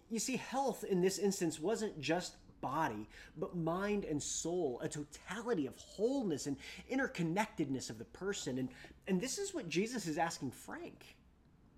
You 0.09 0.19
see, 0.19 0.35
health 0.35 0.83
in 0.83 1.01
this 1.01 1.17
instance 1.17 1.59
wasn't 1.59 1.99
just 1.99 2.35
body, 2.61 3.07
but 3.37 3.55
mind 3.55 4.05
and 4.05 4.21
soul, 4.21 4.79
a 4.83 4.89
totality 4.89 5.65
of 5.65 5.75
wholeness 5.77 6.47
and 6.47 6.57
interconnectedness 6.91 7.89
of 7.89 7.97
the 7.97 8.05
person. 8.05 8.57
And, 8.57 8.69
and 9.07 9.21
this 9.21 9.37
is 9.37 9.53
what 9.53 9.69
Jesus 9.69 10.07
is 10.07 10.17
asking 10.17 10.51
Frank. 10.51 11.17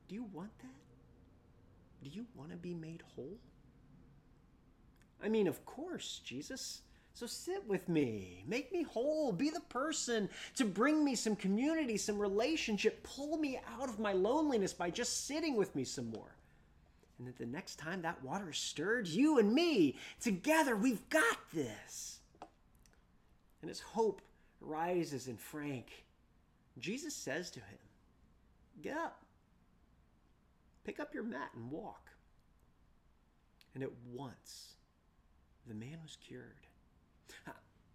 Do 0.07 0.15
you 0.15 0.25
want 0.33 0.51
that? 0.59 0.67
Do 2.03 2.09
you 2.09 2.25
want 2.35 2.51
to 2.51 2.57
be 2.57 2.73
made 2.73 3.03
whole? 3.15 3.37
I 5.23 5.29
mean, 5.29 5.47
of 5.47 5.63
course, 5.65 6.21
Jesus. 6.23 6.81
So 7.13 7.27
sit 7.27 7.67
with 7.67 7.89
me, 7.89 8.43
make 8.47 8.71
me 8.71 8.83
whole, 8.83 9.31
be 9.31 9.49
the 9.49 9.61
person 9.61 10.29
to 10.55 10.65
bring 10.65 11.03
me 11.03 11.15
some 11.15 11.35
community, 11.35 11.97
some 11.97 12.17
relationship, 12.17 13.03
pull 13.03 13.37
me 13.37 13.59
out 13.79 13.89
of 13.89 13.99
my 13.99 14.13
loneliness 14.13 14.73
by 14.73 14.89
just 14.89 15.27
sitting 15.27 15.55
with 15.55 15.75
me 15.75 15.83
some 15.83 16.09
more. 16.09 16.35
And 17.21 17.27
that 17.27 17.37
the 17.37 17.45
next 17.45 17.75
time 17.75 18.01
that 18.01 18.23
water 18.23 18.49
is 18.49 18.57
stirred, 18.57 19.07
you 19.07 19.37
and 19.37 19.53
me, 19.53 19.95
together, 20.19 20.75
we've 20.75 21.07
got 21.11 21.37
this. 21.53 22.17
And 23.61 23.69
as 23.69 23.79
hope 23.79 24.23
rises 24.59 25.27
in 25.27 25.37
Frank, 25.37 26.03
Jesus 26.79 27.13
says 27.13 27.51
to 27.51 27.59
him, 27.59 27.77
Get 28.81 28.97
up, 28.97 29.21
pick 30.83 30.99
up 30.99 31.13
your 31.13 31.21
mat 31.21 31.51
and 31.55 31.69
walk. 31.69 32.09
And 33.75 33.83
at 33.83 33.91
once, 34.11 34.73
the 35.67 35.75
man 35.75 35.99
was 36.01 36.17
cured. 36.25 36.57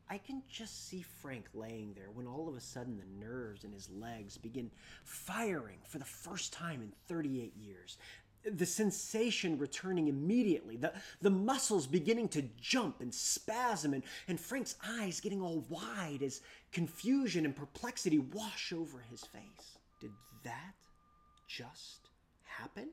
I 0.09 0.19
can 0.19 0.43
just 0.49 0.89
see 0.89 1.03
Frank 1.03 1.47
laying 1.53 1.93
there 1.95 2.11
when 2.15 2.29
all 2.29 2.49
of 2.49 2.55
a 2.55 2.61
sudden 2.61 2.97
the 2.97 3.27
nerves 3.27 3.65
in 3.65 3.73
his 3.73 3.91
legs 3.91 4.39
begin 4.39 4.71
firing 5.03 5.79
for 5.85 5.99
the 5.99 6.05
first 6.05 6.53
time 6.53 6.81
in 6.81 6.93
38 7.09 7.57
years 7.57 7.99
the 8.53 8.67
sensation 8.67 9.59
returning 9.59 10.09
immediately, 10.09 10.77
the, 10.77 10.93
the 11.21 11.31
muscles 11.31 11.87
beginning 11.87 12.29
to 12.29 12.43
jump 12.61 13.01
and 13.01 13.13
spasm, 13.13 13.95
and, 13.95 14.03
and 14.29 14.39
Frank's 14.39 14.77
eyes 14.87 15.21
getting 15.21 15.41
all 15.41 15.67
wide 15.69 16.23
as 16.23 16.41
confusion 16.73 17.45
and 17.45 17.57
perplexity 17.57 18.19
wash 18.19 18.73
over 18.73 19.01
his 19.11 19.23
face. 19.23 19.79
Did 20.01 20.13
that 20.45 20.75
just 21.49 22.09
happen? 22.45 22.89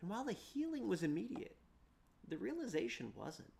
And 0.00 0.10
while 0.10 0.24
the 0.24 0.32
healing 0.32 0.88
was 0.88 1.02
immediate, 1.02 1.56
the 2.28 2.38
realization 2.38 3.12
wasn't. 3.14 3.52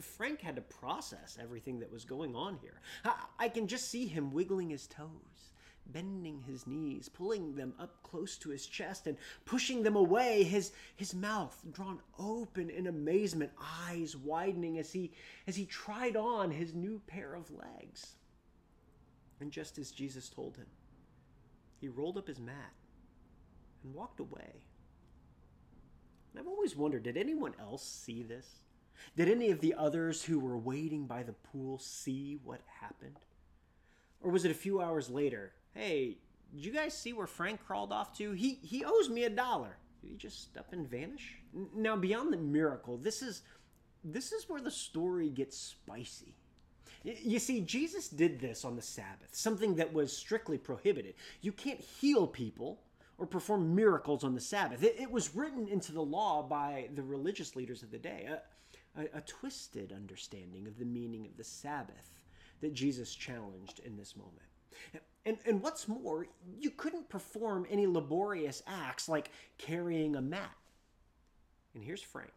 Frank 0.00 0.40
had 0.40 0.56
to 0.56 0.62
process 0.62 1.38
everything 1.40 1.78
that 1.78 1.92
was 1.92 2.04
going 2.04 2.34
on 2.34 2.58
here. 2.60 2.80
I, 3.04 3.14
I 3.38 3.48
can 3.48 3.68
just 3.68 3.88
see 3.88 4.06
him 4.06 4.32
wiggling 4.32 4.70
his 4.70 4.88
toes 4.88 5.52
bending 5.92 6.42
his 6.46 6.66
knees, 6.66 7.08
pulling 7.08 7.54
them 7.54 7.72
up 7.78 8.02
close 8.02 8.36
to 8.38 8.50
his 8.50 8.66
chest 8.66 9.06
and 9.06 9.16
pushing 9.44 9.82
them 9.82 9.96
away, 9.96 10.42
his, 10.42 10.72
his 10.96 11.14
mouth 11.14 11.60
drawn 11.72 11.98
open 12.18 12.70
in 12.70 12.86
amazement, 12.86 13.50
eyes 13.86 14.16
widening 14.16 14.78
as 14.78 14.92
he, 14.92 15.12
as 15.46 15.56
he 15.56 15.64
tried 15.64 16.16
on 16.16 16.50
his 16.50 16.74
new 16.74 17.00
pair 17.06 17.34
of 17.34 17.50
legs. 17.50 18.14
And 19.40 19.50
just 19.50 19.78
as 19.78 19.90
Jesus 19.90 20.28
told 20.28 20.56
him, 20.56 20.66
he 21.80 21.88
rolled 21.88 22.18
up 22.18 22.26
his 22.26 22.40
mat 22.40 22.72
and 23.84 23.94
walked 23.94 24.20
away. 24.20 24.62
And 26.30 26.40
I've 26.40 26.48
always 26.48 26.76
wondered 26.76 27.04
did 27.04 27.16
anyone 27.16 27.54
else 27.60 27.82
see 27.82 28.22
this? 28.22 28.46
Did 29.16 29.28
any 29.28 29.50
of 29.50 29.60
the 29.60 29.74
others 29.74 30.24
who 30.24 30.40
were 30.40 30.58
waiting 30.58 31.06
by 31.06 31.22
the 31.22 31.32
pool 31.32 31.78
see 31.78 32.38
what 32.42 32.60
happened? 32.80 33.20
Or 34.20 34.32
was 34.32 34.44
it 34.44 34.50
a 34.50 34.54
few 34.54 34.80
hours 34.80 35.08
later 35.08 35.52
hey, 35.78 36.18
did 36.54 36.64
you 36.64 36.72
guys 36.72 36.94
see 36.94 37.12
where 37.12 37.26
Frank 37.26 37.64
crawled 37.64 37.92
off 37.92 38.16
to? 38.18 38.32
He 38.32 38.58
he 38.62 38.84
owes 38.84 39.08
me 39.08 39.24
a 39.24 39.30
dollar. 39.30 39.76
Did 40.00 40.10
he 40.10 40.16
just 40.16 40.56
up 40.56 40.72
and 40.72 40.88
vanish? 40.88 41.36
Now 41.74 41.96
beyond 41.96 42.32
the 42.32 42.38
miracle, 42.38 42.96
this 42.96 43.22
is 43.22 43.42
this 44.04 44.32
is 44.32 44.48
where 44.48 44.60
the 44.60 44.70
story 44.70 45.30
gets 45.30 45.56
spicy. 45.56 46.34
You 47.04 47.38
see, 47.38 47.60
Jesus 47.60 48.08
did 48.08 48.40
this 48.40 48.64
on 48.64 48.74
the 48.74 48.82
Sabbath, 48.82 49.28
something 49.32 49.76
that 49.76 49.92
was 49.92 50.14
strictly 50.14 50.58
prohibited. 50.58 51.14
You 51.40 51.52
can't 51.52 51.80
heal 51.80 52.26
people 52.26 52.80
or 53.18 53.26
perform 53.26 53.74
miracles 53.74 54.24
on 54.24 54.34
the 54.34 54.40
Sabbath. 54.40 54.82
It, 54.82 54.96
it 54.98 55.10
was 55.10 55.34
written 55.34 55.68
into 55.68 55.92
the 55.92 56.02
law 56.02 56.42
by 56.42 56.88
the 56.94 57.02
religious 57.02 57.54
leaders 57.54 57.82
of 57.82 57.90
the 57.92 57.98
day, 57.98 58.28
a, 58.28 59.00
a, 59.00 59.18
a 59.18 59.20
twisted 59.22 59.92
understanding 59.92 60.66
of 60.66 60.78
the 60.78 60.84
meaning 60.84 61.24
of 61.26 61.36
the 61.36 61.44
Sabbath 61.44 62.20
that 62.60 62.74
Jesus 62.74 63.14
challenged 63.14 63.80
in 63.84 63.96
this 63.96 64.16
moment. 64.16 64.47
And, 65.24 65.36
and 65.44 65.62
what's 65.62 65.86
more, 65.88 66.26
you 66.58 66.70
couldn't 66.70 67.08
perform 67.08 67.66
any 67.68 67.86
laborious 67.86 68.62
acts 68.66 69.08
like 69.08 69.30
carrying 69.58 70.16
a 70.16 70.22
mat. 70.22 70.56
And 71.74 71.84
here's 71.84 72.02
Frank 72.02 72.32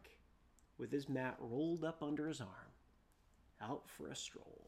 with 0.78 0.92
his 0.92 1.08
mat 1.08 1.36
rolled 1.38 1.84
up 1.84 2.02
under 2.02 2.28
his 2.28 2.40
arm, 2.40 2.72
out 3.62 3.88
for 3.88 4.08
a 4.08 4.16
stroll, 4.16 4.66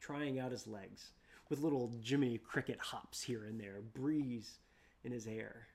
trying 0.00 0.40
out 0.40 0.50
his 0.50 0.66
legs 0.66 1.12
with 1.48 1.60
little 1.60 1.92
Jiminy 2.04 2.38
Cricket 2.38 2.78
hops 2.80 3.22
here 3.22 3.44
and 3.44 3.60
there, 3.60 3.82
breeze 3.94 4.58
in 5.04 5.12
his 5.12 5.24
hair, 5.24 5.68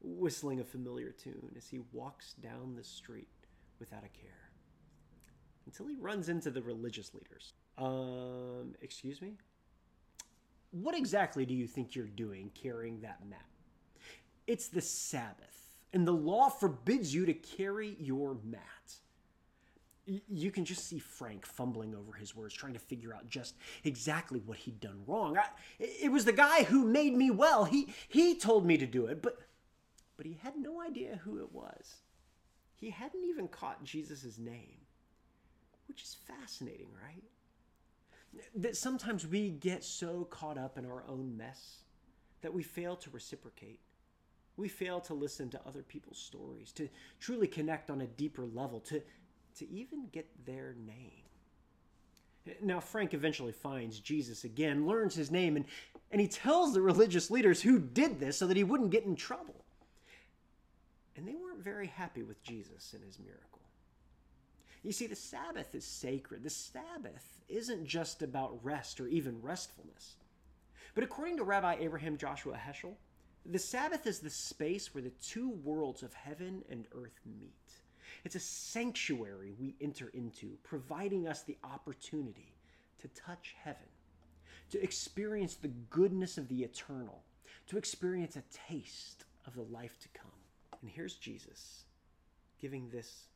whistling 0.00 0.60
a 0.60 0.64
familiar 0.64 1.10
tune 1.10 1.54
as 1.56 1.66
he 1.66 1.80
walks 1.92 2.34
down 2.34 2.76
the 2.76 2.84
street 2.84 3.28
without 3.80 4.04
a 4.04 4.18
care. 4.20 4.50
Until 5.66 5.86
he 5.86 5.96
runs 5.96 6.28
into 6.28 6.50
the 6.50 6.62
religious 6.62 7.12
leaders. 7.14 7.52
Um, 7.76 8.74
excuse 8.80 9.20
me? 9.20 9.34
What 10.70 10.96
exactly 10.96 11.46
do 11.46 11.54
you 11.54 11.66
think 11.66 11.94
you're 11.94 12.06
doing 12.06 12.50
carrying 12.54 13.00
that 13.02 13.26
mat? 13.28 13.46
It's 14.46 14.68
the 14.68 14.80
Sabbath, 14.80 15.74
and 15.92 16.06
the 16.06 16.12
law 16.12 16.48
forbids 16.50 17.14
you 17.14 17.26
to 17.26 17.34
carry 17.34 17.96
your 18.00 18.36
mat. 18.44 18.94
You 20.28 20.50
can 20.50 20.64
just 20.64 20.86
see 20.86 20.98
Frank 20.98 21.44
fumbling 21.46 21.94
over 21.94 22.14
his 22.14 22.34
words, 22.34 22.54
trying 22.54 22.72
to 22.72 22.78
figure 22.78 23.14
out 23.14 23.28
just 23.28 23.56
exactly 23.84 24.40
what 24.40 24.58
he'd 24.58 24.80
done 24.80 25.02
wrong. 25.06 25.36
I, 25.36 25.44
it 25.78 26.10
was 26.10 26.24
the 26.24 26.32
guy 26.32 26.64
who 26.64 26.84
made 26.84 27.14
me 27.14 27.30
well. 27.30 27.64
He 27.64 27.92
he 28.08 28.34
told 28.34 28.66
me 28.66 28.78
to 28.78 28.86
do 28.86 29.06
it, 29.06 29.22
but 29.22 29.38
but 30.16 30.26
he 30.26 30.38
had 30.42 30.56
no 30.56 30.80
idea 30.82 31.20
who 31.24 31.38
it 31.38 31.52
was. 31.52 31.96
He 32.74 32.90
hadn't 32.90 33.24
even 33.24 33.48
caught 33.48 33.84
Jesus' 33.84 34.38
name. 34.38 34.78
which 35.86 36.02
is 36.02 36.14
fascinating, 36.26 36.88
right? 37.02 37.22
That 38.54 38.76
sometimes 38.76 39.26
we 39.26 39.50
get 39.50 39.82
so 39.84 40.26
caught 40.30 40.58
up 40.58 40.78
in 40.78 40.86
our 40.86 41.04
own 41.08 41.36
mess 41.36 41.82
that 42.42 42.52
we 42.52 42.62
fail 42.62 42.96
to 42.96 43.10
reciprocate. 43.10 43.80
We 44.56 44.68
fail 44.68 45.00
to 45.02 45.14
listen 45.14 45.50
to 45.50 45.60
other 45.66 45.82
people's 45.82 46.18
stories, 46.18 46.72
to 46.72 46.88
truly 47.20 47.46
connect 47.46 47.90
on 47.90 48.00
a 48.00 48.06
deeper 48.06 48.44
level, 48.44 48.80
to, 48.80 49.02
to 49.58 49.70
even 49.70 50.08
get 50.12 50.28
their 50.44 50.74
name. 50.84 51.22
Now, 52.62 52.80
Frank 52.80 53.14
eventually 53.14 53.52
finds 53.52 54.00
Jesus 54.00 54.44
again, 54.44 54.86
learns 54.86 55.14
his 55.14 55.30
name, 55.30 55.56
and, 55.56 55.64
and 56.10 56.20
he 56.20 56.28
tells 56.28 56.72
the 56.72 56.80
religious 56.80 57.30
leaders 57.30 57.60
who 57.62 57.78
did 57.78 58.18
this 58.18 58.38
so 58.38 58.46
that 58.46 58.56
he 58.56 58.64
wouldn't 58.64 58.90
get 58.90 59.04
in 59.04 59.16
trouble. 59.16 59.64
And 61.16 61.26
they 61.26 61.34
weren't 61.34 61.62
very 61.62 61.88
happy 61.88 62.22
with 62.22 62.42
Jesus 62.42 62.92
and 62.94 63.04
his 63.04 63.18
miracle. 63.18 63.60
You 64.82 64.92
see, 64.92 65.06
the 65.06 65.16
Sabbath 65.16 65.74
is 65.74 65.84
sacred. 65.84 66.42
The 66.42 66.50
Sabbath 66.50 67.40
isn't 67.48 67.86
just 67.86 68.22
about 68.22 68.64
rest 68.64 69.00
or 69.00 69.08
even 69.08 69.42
restfulness. 69.42 70.16
But 70.94 71.04
according 71.04 71.36
to 71.38 71.44
Rabbi 71.44 71.76
Abraham 71.80 72.16
Joshua 72.16 72.56
Heschel, 72.56 72.94
the 73.44 73.58
Sabbath 73.58 74.06
is 74.06 74.18
the 74.18 74.30
space 74.30 74.94
where 74.94 75.02
the 75.02 75.12
two 75.22 75.50
worlds 75.50 76.02
of 76.02 76.12
heaven 76.12 76.62
and 76.70 76.86
earth 76.92 77.20
meet. 77.40 77.52
It's 78.24 78.34
a 78.34 78.40
sanctuary 78.40 79.54
we 79.58 79.76
enter 79.80 80.08
into, 80.08 80.58
providing 80.64 81.28
us 81.28 81.42
the 81.42 81.56
opportunity 81.64 82.54
to 83.00 83.08
touch 83.08 83.54
heaven, 83.62 83.88
to 84.70 84.82
experience 84.82 85.54
the 85.54 85.68
goodness 85.68 86.36
of 86.36 86.48
the 86.48 86.62
eternal, 86.62 87.22
to 87.68 87.78
experience 87.78 88.36
a 88.36 88.42
taste 88.68 89.24
of 89.46 89.54
the 89.54 89.62
life 89.62 89.98
to 90.00 90.08
come. 90.08 90.30
And 90.80 90.90
here's 90.90 91.14
Jesus 91.14 91.84
giving 92.60 92.88
this 92.90 93.27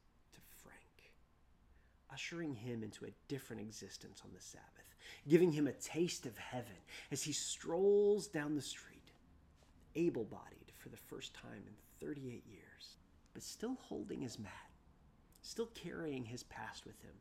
ushering 2.13 2.55
him 2.55 2.83
into 2.83 3.05
a 3.05 3.15
different 3.29 3.63
existence 3.63 4.23
on 4.25 4.31
the 4.35 4.41
Sabbath, 4.41 4.95
giving 5.29 5.53
him 5.53 5.67
a 5.67 5.73
taste 5.73 6.27
of 6.27 6.37
heaven 6.37 6.77
as 7.11 7.23
he 7.23 7.33
strolls 7.33 8.27
down 8.27 8.55
the 8.55 8.63
street, 8.63 9.13
able 9.95 10.25
bodied 10.25 10.73
for 10.79 10.89
the 10.89 10.97
first 10.97 11.35
time 11.35 11.63
in 11.67 12.07
38 12.07 12.45
years, 12.47 12.97
but 13.35 13.43
still 13.43 13.77
holding 13.81 14.21
his 14.21 14.39
mat, 14.39 14.71
still 15.43 15.69
carrying 15.75 16.25
his 16.25 16.43
past 16.45 16.85
with 16.85 17.01
him, 17.03 17.15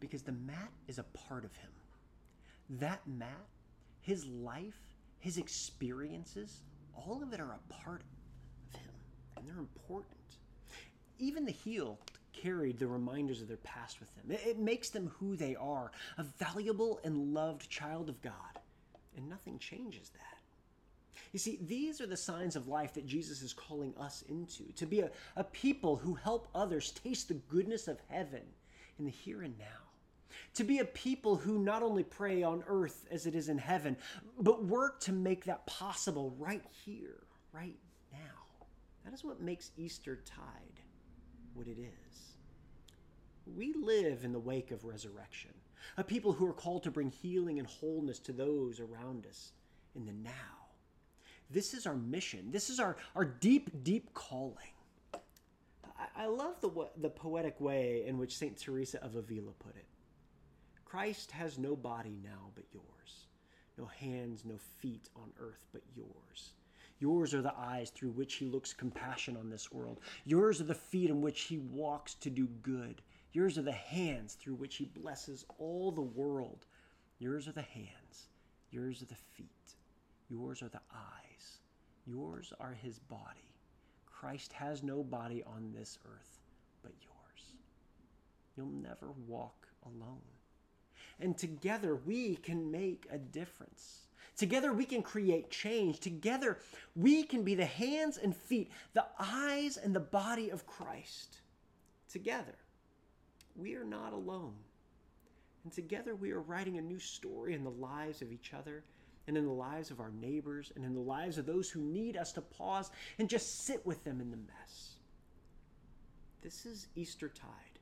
because 0.00 0.22
the 0.22 0.32
mat 0.32 0.70
is 0.88 0.98
a 0.98 1.04
part 1.04 1.44
of 1.44 1.54
him. 1.56 1.70
That 2.70 3.06
mat, 3.06 3.48
his 4.00 4.26
life, 4.26 4.80
his 5.18 5.38
experiences, 5.38 6.62
all 6.94 7.22
of 7.22 7.32
it 7.32 7.40
are 7.40 7.56
a 7.56 7.72
part 7.72 8.02
of 8.02 8.80
him 8.80 8.90
and 9.36 9.48
they're 9.48 9.58
important. 9.58 10.16
Even 11.18 11.44
the 11.44 11.52
healed 11.52 11.98
carried 12.42 12.78
the 12.78 12.86
reminders 12.86 13.40
of 13.40 13.48
their 13.48 13.56
past 13.58 14.00
with 14.00 14.14
them. 14.14 14.30
It, 14.30 14.58
makes 14.58 14.90
them 14.90 15.12
who 15.18 15.36
they 15.36 15.56
are, 15.56 15.90
a 16.18 16.22
valuable 16.22 17.00
and 17.04 17.34
loved 17.34 17.68
child 17.68 18.08
of 18.08 18.20
God. 18.22 18.32
And 19.16 19.28
nothing 19.28 19.58
changes 19.58 20.10
that. 20.10 21.20
You 21.32 21.38
see, 21.38 21.58
these 21.62 22.00
are 22.00 22.06
the 22.06 22.16
signs 22.16 22.56
of 22.56 22.68
life 22.68 22.94
that 22.94 23.06
Jesus 23.06 23.42
is 23.42 23.52
calling 23.52 23.94
us 23.98 24.22
into 24.28 24.64
to 24.76 24.86
be 24.86 25.00
a, 25.00 25.10
a 25.36 25.44
people 25.44 25.96
who 25.96 26.14
help 26.14 26.48
others 26.54 26.92
taste 26.92 27.28
the 27.28 27.34
goodness 27.34 27.88
of 27.88 27.98
heaven 28.08 28.42
in 28.98 29.04
the 29.04 29.10
here 29.10 29.42
and 29.42 29.58
now. 29.58 29.64
To 30.54 30.64
be 30.64 30.78
a 30.78 30.84
people 30.84 31.36
who 31.36 31.58
not 31.58 31.82
only 31.82 32.02
pray 32.02 32.42
on 32.42 32.64
earth 32.66 33.06
as 33.10 33.26
it 33.26 33.34
is 33.34 33.48
in 33.48 33.58
heaven, 33.58 33.96
but 34.40 34.64
work 34.64 35.00
to 35.00 35.12
make 35.12 35.44
that 35.44 35.66
possible 35.66 36.34
right 36.38 36.62
here, 36.84 37.22
right 37.52 37.76
now. 38.12 38.18
that 39.04 39.14
is 39.14 39.24
what 39.24 39.40
makes 39.40 39.70
Easter 39.76 40.20
Tide 40.24 40.83
what 41.54 41.66
it 41.66 41.78
is. 41.78 42.34
We 43.46 43.74
live 43.74 44.24
in 44.24 44.32
the 44.32 44.38
wake 44.38 44.70
of 44.70 44.84
resurrection, 44.84 45.50
a 45.96 46.04
people 46.04 46.32
who 46.32 46.46
are 46.46 46.54
called 46.54 46.82
to 46.84 46.90
bring 46.90 47.10
healing 47.10 47.58
and 47.58 47.68
wholeness 47.68 48.18
to 48.20 48.32
those 48.32 48.80
around 48.80 49.26
us 49.26 49.52
in 49.94 50.06
the 50.06 50.12
now. 50.12 50.30
This 51.50 51.74
is 51.74 51.86
our 51.86 51.94
mission. 51.94 52.50
This 52.50 52.70
is 52.70 52.80
our, 52.80 52.96
our 53.14 53.24
deep, 53.24 53.70
deep 53.84 54.12
calling. 54.14 54.72
I, 55.84 56.24
I 56.24 56.26
love 56.26 56.60
the, 56.60 56.70
the 57.00 57.10
poetic 57.10 57.60
way 57.60 58.04
in 58.06 58.18
which 58.18 58.36
St. 58.36 58.56
Teresa 58.56 59.02
of 59.04 59.14
Avila 59.14 59.52
put 59.58 59.76
it. 59.76 59.86
Christ 60.84 61.30
has 61.32 61.58
no 61.58 61.76
body 61.76 62.18
now 62.22 62.50
but 62.54 62.64
yours, 62.72 63.26
no 63.76 63.86
hands, 63.86 64.44
no 64.44 64.56
feet 64.78 65.08
on 65.16 65.30
earth 65.40 65.66
but 65.72 65.82
yours. 65.94 66.52
Yours 66.98 67.34
are 67.34 67.42
the 67.42 67.56
eyes 67.56 67.90
through 67.90 68.10
which 68.10 68.34
he 68.34 68.46
looks 68.46 68.72
compassion 68.72 69.36
on 69.36 69.50
this 69.50 69.72
world. 69.72 70.00
Yours 70.24 70.60
are 70.60 70.64
the 70.64 70.74
feet 70.74 71.10
in 71.10 71.20
which 71.20 71.42
he 71.42 71.58
walks 71.58 72.14
to 72.14 72.30
do 72.30 72.46
good. 72.62 73.02
Yours 73.32 73.58
are 73.58 73.62
the 73.62 73.72
hands 73.72 74.34
through 74.34 74.54
which 74.54 74.76
he 74.76 74.84
blesses 74.84 75.44
all 75.58 75.90
the 75.90 76.00
world. 76.00 76.66
Yours 77.18 77.48
are 77.48 77.52
the 77.52 77.62
hands. 77.62 78.28
Yours 78.70 79.02
are 79.02 79.06
the 79.06 79.14
feet. 79.14 79.74
Yours 80.28 80.62
are 80.62 80.68
the 80.68 80.80
eyes. 80.92 81.58
Yours 82.06 82.52
are 82.60 82.74
his 82.74 82.98
body. 82.98 83.54
Christ 84.06 84.52
has 84.52 84.82
no 84.82 85.02
body 85.02 85.42
on 85.44 85.72
this 85.72 85.98
earth 86.06 86.40
but 86.82 86.92
yours. 87.02 87.54
You'll 88.56 88.66
never 88.66 89.10
walk 89.26 89.66
alone. 89.84 90.20
And 91.20 91.36
together 91.36 91.96
we 91.96 92.36
can 92.36 92.70
make 92.70 93.06
a 93.10 93.18
difference. 93.18 94.03
Together 94.36 94.72
we 94.72 94.84
can 94.84 95.02
create 95.02 95.50
change. 95.50 96.00
Together 96.00 96.58
we 96.96 97.22
can 97.22 97.44
be 97.44 97.54
the 97.54 97.64
hands 97.64 98.18
and 98.18 98.36
feet, 98.36 98.70
the 98.92 99.06
eyes 99.18 99.76
and 99.76 99.94
the 99.94 100.00
body 100.00 100.50
of 100.50 100.66
Christ. 100.66 101.38
Together 102.08 102.56
we 103.56 103.74
are 103.74 103.84
not 103.84 104.12
alone. 104.12 104.54
And 105.62 105.72
together 105.72 106.14
we 106.14 106.32
are 106.32 106.40
writing 106.40 106.78
a 106.78 106.82
new 106.82 106.98
story 106.98 107.54
in 107.54 107.64
the 107.64 107.70
lives 107.70 108.22
of 108.22 108.32
each 108.32 108.52
other 108.52 108.84
and 109.26 109.36
in 109.36 109.46
the 109.46 109.52
lives 109.52 109.90
of 109.90 110.00
our 110.00 110.10
neighbors 110.10 110.72
and 110.76 110.84
in 110.84 110.94
the 110.94 111.00
lives 111.00 111.38
of 111.38 111.46
those 111.46 111.70
who 111.70 111.80
need 111.80 112.16
us 112.16 112.32
to 112.32 112.42
pause 112.42 112.90
and 113.18 113.28
just 113.28 113.64
sit 113.64 113.84
with 113.86 114.04
them 114.04 114.20
in 114.20 114.30
the 114.30 114.36
mess. 114.36 114.96
This 116.42 116.66
is 116.66 116.88
Easter 116.94 117.28
tide. 117.28 117.73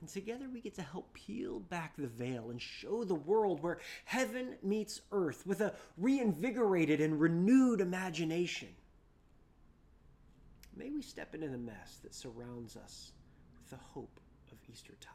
And 0.00 0.08
together 0.08 0.46
we 0.50 0.60
get 0.60 0.74
to 0.76 0.82
help 0.82 1.12
peel 1.12 1.60
back 1.60 1.94
the 1.96 2.06
veil 2.06 2.50
and 2.50 2.60
show 2.60 3.04
the 3.04 3.14
world 3.14 3.62
where 3.62 3.80
heaven 4.06 4.56
meets 4.62 5.02
earth 5.12 5.46
with 5.46 5.60
a 5.60 5.74
reinvigorated 5.98 7.00
and 7.02 7.20
renewed 7.20 7.82
imagination. 7.82 8.68
May 10.74 10.88
we 10.88 11.02
step 11.02 11.34
into 11.34 11.48
the 11.48 11.58
mess 11.58 11.98
that 12.02 12.14
surrounds 12.14 12.76
us 12.76 13.12
with 13.54 13.68
the 13.68 13.84
hope 13.92 14.20
of 14.50 14.58
Eastertide, 14.72 15.10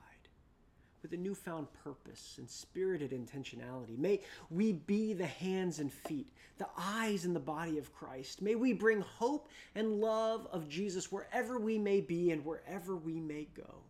with 1.02 1.14
a 1.14 1.18
newfound 1.18 1.68
purpose 1.84 2.36
and 2.38 2.48
spirited 2.48 3.10
intentionality. 3.10 3.98
May 3.98 4.20
we 4.52 4.74
be 4.74 5.14
the 5.14 5.26
hands 5.26 5.80
and 5.80 5.92
feet, 5.92 6.32
the 6.60 6.68
eyes 6.78 7.26
and 7.26 7.36
the 7.36 7.40
body 7.40 7.80
of 7.80 7.92
Christ. 7.92 8.44
May 8.44 8.54
we 8.54 8.74
bring 8.74 9.02
hope 9.02 9.50
and 9.74 10.00
love 10.00 10.48
of 10.52 10.70
Jesus 10.70 11.12
wherever 11.12 11.58
we 11.58 11.80
may 11.80 12.02
be 12.02 12.30
and 12.30 12.46
wherever 12.46 12.96
we 12.96 13.20
may 13.20 13.48
go. 13.56 13.85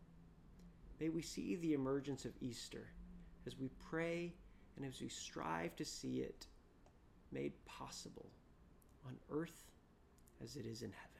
May 1.00 1.10
we 1.10 1.22
see 1.22 1.56
the 1.56 1.74
emergence 1.74 2.26
of 2.26 2.32
Easter 2.40 2.88
as 3.46 3.58
we 3.58 3.70
pray 3.90 4.34
and 4.78 4.86
as 4.86 5.02
we 5.02 5.10
strive 5.10 5.76
to 5.76 5.86
see 5.86 6.20
it 6.20 6.48
made 7.32 7.54
possible 7.66 8.30
on 9.06 9.16
earth 9.30 9.72
as 10.44 10.56
it 10.56 10.66
is 10.66 10.82
in 10.82 10.92
heaven. 10.92 11.15